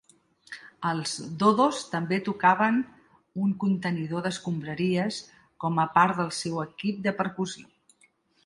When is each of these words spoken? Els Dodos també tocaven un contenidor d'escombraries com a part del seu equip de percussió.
Els 0.91 1.11
Dodos 1.43 1.81
també 1.91 2.17
tocaven 2.29 2.79
un 3.43 3.53
contenidor 3.65 4.25
d'escombraries 4.29 5.21
com 5.65 5.81
a 5.85 5.87
part 5.99 6.21
del 6.23 6.33
seu 6.43 6.61
equip 6.69 7.09
de 7.09 7.15
percussió. 7.23 8.11